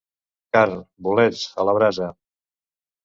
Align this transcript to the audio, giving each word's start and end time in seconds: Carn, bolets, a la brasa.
Carn, 0.57 0.79
bolets, 1.07 1.43
a 1.65 1.69
la 1.69 1.77
brasa. 1.79 2.09